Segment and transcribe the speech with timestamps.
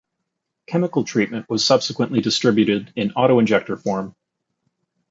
[0.65, 4.15] Chemical treatment was subsequently distributed in Autoinjector form.